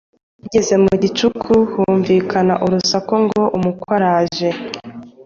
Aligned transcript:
Bigeze 0.41 0.73
mu 0.83 0.93
gicuku 1.03 1.53
humvikana 1.71 2.53
urusaku 2.65 3.13
ngo 3.23 3.41
umukwe 3.57 3.91
araje. 3.97 4.49